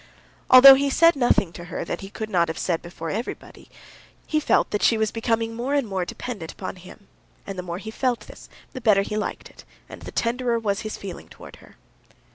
[0.49, 3.69] Although he said nothing to her that he could not have said before everybody,
[4.25, 7.07] he felt that she was becoming more and more dependent upon him,
[7.45, 10.79] and the more he felt this, the better he liked it, and the tenderer was
[10.79, 11.75] his feeling for her.